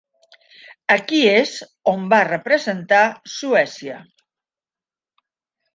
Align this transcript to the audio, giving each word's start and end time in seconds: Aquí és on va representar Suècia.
Aquí 0.95 1.19
és 1.33 1.51
on 1.93 2.07
va 2.15 2.23
representar 2.31 3.05
Suècia. 3.37 4.01